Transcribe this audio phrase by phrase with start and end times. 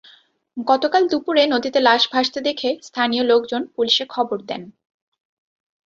[0.67, 4.61] গতকাল দুপুরে নদীতে লাশ ভাসতে দেখে স্থানীয় লোকজন পুলিশে খবর দেন।